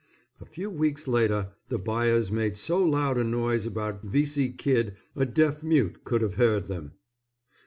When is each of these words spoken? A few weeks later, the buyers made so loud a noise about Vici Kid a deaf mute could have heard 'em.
A 0.39 0.47
few 0.47 0.71
weeks 0.71 1.07
later, 1.07 1.49
the 1.69 1.77
buyers 1.77 2.31
made 2.31 2.57
so 2.57 2.83
loud 2.83 3.19
a 3.19 3.23
noise 3.23 3.67
about 3.67 4.01
Vici 4.01 4.49
Kid 4.49 4.95
a 5.15 5.27
deaf 5.27 5.61
mute 5.61 6.03
could 6.03 6.23
have 6.23 6.33
heard 6.41 6.71
'em. 6.71 6.93